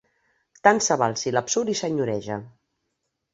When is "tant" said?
0.67-0.79